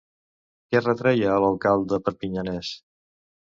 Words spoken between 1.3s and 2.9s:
a l'alcalde perpinyanès?